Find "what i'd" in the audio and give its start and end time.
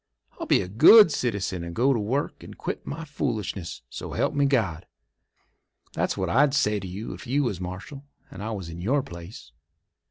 6.17-6.55